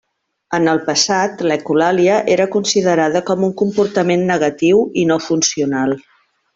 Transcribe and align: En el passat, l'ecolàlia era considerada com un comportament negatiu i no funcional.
En 0.57 0.69
el 0.69 0.79
passat, 0.87 1.43
l'ecolàlia 1.51 2.17
era 2.37 2.49
considerada 2.57 3.23
com 3.31 3.47
un 3.51 3.55
comportament 3.63 4.27
negatiu 4.35 4.85
i 5.03 5.09
no 5.13 5.23
funcional. 5.31 5.99